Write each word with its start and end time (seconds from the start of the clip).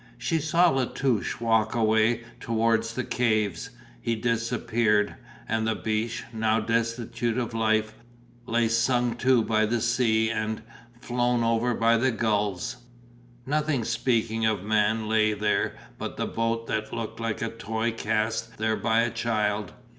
She 0.17 0.39
saw 0.39 0.71
La 0.71 0.85
Touche 0.85 1.39
walk 1.39 1.75
away 1.75 2.23
towards 2.39 2.95
the 2.95 3.03
caves; 3.03 3.69
he 4.01 4.15
disappeared, 4.15 5.13
and 5.47 5.67
the 5.67 5.75
beach, 5.75 6.23
now 6.33 6.59
destitute 6.59 7.37
of 7.37 7.53
life, 7.53 7.93
lay 8.47 8.67
sung 8.67 9.15
to 9.17 9.43
by 9.43 9.67
the 9.67 9.79
sea 9.79 10.31
and 10.31 10.63
flown 10.99 11.43
over 11.43 11.75
by 11.75 11.97
the 11.97 12.09
gulls. 12.09 12.77
Nothing 13.45 13.83
speaking 13.83 14.43
of 14.43 14.63
man 14.63 15.07
lay 15.07 15.33
there 15.33 15.75
but 15.99 16.17
the 16.17 16.25
boat 16.25 16.65
that 16.65 16.91
looked 16.91 17.19
like 17.19 17.43
a 17.43 17.49
toy 17.49 17.91
cast 17.91 18.57
there 18.57 18.75
by 18.77 19.01
a 19.01 19.11
child. 19.11 19.71